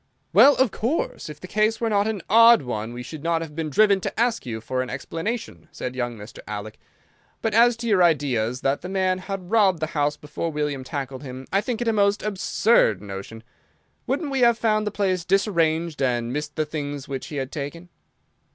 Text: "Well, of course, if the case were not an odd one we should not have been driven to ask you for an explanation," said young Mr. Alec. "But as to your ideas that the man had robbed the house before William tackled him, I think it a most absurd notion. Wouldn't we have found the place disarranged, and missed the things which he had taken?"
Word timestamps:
"Well, 0.33 0.55
of 0.55 0.71
course, 0.71 1.29
if 1.29 1.39
the 1.39 1.47
case 1.47 1.79
were 1.79 1.87
not 1.91 2.07
an 2.07 2.23
odd 2.27 2.63
one 2.63 2.91
we 2.91 3.03
should 3.03 3.21
not 3.21 3.43
have 3.43 3.55
been 3.55 3.69
driven 3.69 4.01
to 4.01 4.19
ask 4.19 4.47
you 4.47 4.59
for 4.59 4.81
an 4.81 4.89
explanation," 4.89 5.67
said 5.71 5.95
young 5.95 6.17
Mr. 6.17 6.39
Alec. 6.47 6.79
"But 7.43 7.53
as 7.53 7.77
to 7.77 7.87
your 7.87 8.01
ideas 8.01 8.61
that 8.61 8.81
the 8.81 8.89
man 8.89 9.19
had 9.19 9.51
robbed 9.51 9.79
the 9.79 9.85
house 9.93 10.17
before 10.17 10.51
William 10.51 10.83
tackled 10.83 11.21
him, 11.21 11.45
I 11.53 11.61
think 11.61 11.81
it 11.81 11.87
a 11.87 11.93
most 11.93 12.23
absurd 12.23 12.99
notion. 12.99 13.43
Wouldn't 14.07 14.31
we 14.31 14.39
have 14.39 14.57
found 14.57 14.87
the 14.87 14.91
place 14.91 15.23
disarranged, 15.23 16.01
and 16.01 16.33
missed 16.33 16.55
the 16.55 16.65
things 16.65 17.07
which 17.07 17.27
he 17.27 17.35
had 17.35 17.51
taken?" 17.51 17.89